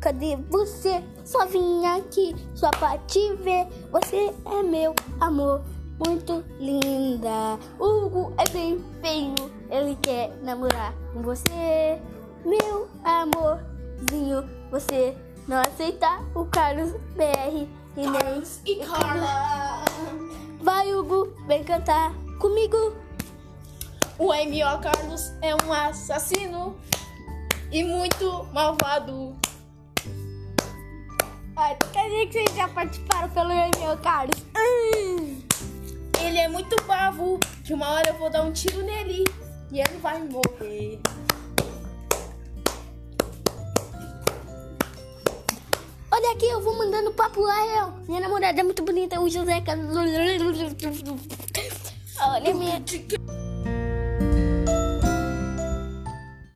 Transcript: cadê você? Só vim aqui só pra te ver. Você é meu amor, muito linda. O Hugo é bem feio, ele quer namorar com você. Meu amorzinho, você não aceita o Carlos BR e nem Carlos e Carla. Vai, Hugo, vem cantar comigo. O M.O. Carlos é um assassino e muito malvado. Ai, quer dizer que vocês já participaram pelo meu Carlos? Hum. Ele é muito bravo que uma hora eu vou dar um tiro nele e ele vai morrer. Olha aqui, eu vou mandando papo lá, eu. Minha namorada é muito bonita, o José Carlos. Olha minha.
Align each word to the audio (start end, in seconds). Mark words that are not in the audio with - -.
cadê 0.00 0.36
você? 0.50 1.02
Só 1.24 1.46
vim 1.46 1.84
aqui 1.84 2.34
só 2.54 2.70
pra 2.70 2.98
te 2.98 3.34
ver. 3.36 3.66
Você 3.90 4.32
é 4.44 4.62
meu 4.62 4.94
amor, 5.20 5.62
muito 6.06 6.44
linda. 6.60 7.58
O 7.78 8.06
Hugo 8.06 8.32
é 8.38 8.48
bem 8.50 8.84
feio, 9.00 9.34
ele 9.70 9.96
quer 9.96 10.36
namorar 10.42 10.94
com 11.12 11.22
você. 11.22 12.00
Meu 12.44 12.88
amorzinho, 13.02 14.48
você 14.70 15.16
não 15.48 15.60
aceita 15.60 16.20
o 16.34 16.44
Carlos 16.46 16.92
BR 17.16 17.66
e 17.96 18.06
nem 18.06 18.12
Carlos 18.12 18.60
e 18.64 18.76
Carla. 18.76 19.84
Vai, 20.60 20.94
Hugo, 20.94 21.32
vem 21.46 21.64
cantar 21.64 22.12
comigo. 22.38 22.94
O 24.18 24.32
M.O. 24.32 24.78
Carlos 24.78 25.32
é 25.42 25.54
um 25.54 25.72
assassino 25.72 26.76
e 27.70 27.84
muito 27.84 28.46
malvado. 28.52 29.36
Ai, 31.56 31.76
quer 31.92 32.04
dizer 32.04 32.26
que 32.26 32.32
vocês 32.32 32.56
já 32.56 32.68
participaram 32.68 33.30
pelo 33.30 33.48
meu 33.48 33.96
Carlos? 34.02 34.44
Hum. 34.56 35.42
Ele 36.20 36.38
é 36.38 36.48
muito 36.48 36.76
bravo 36.84 37.38
que 37.64 37.72
uma 37.72 37.88
hora 37.88 38.10
eu 38.10 38.18
vou 38.18 38.28
dar 38.30 38.42
um 38.42 38.52
tiro 38.52 38.82
nele 38.82 39.24
e 39.72 39.80
ele 39.80 39.98
vai 40.02 40.18
morrer. 40.22 41.00
Olha 46.10 46.32
aqui, 46.32 46.46
eu 46.46 46.60
vou 46.62 46.76
mandando 46.76 47.12
papo 47.12 47.40
lá, 47.40 47.66
eu. 47.66 47.92
Minha 48.08 48.20
namorada 48.20 48.60
é 48.60 48.64
muito 48.64 48.82
bonita, 48.82 49.20
o 49.20 49.28
José 49.28 49.60
Carlos. 49.60 49.94
Olha 52.20 52.54
minha. 52.54 52.82